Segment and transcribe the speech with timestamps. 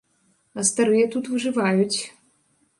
[0.59, 1.99] А старыя тут выжываюць.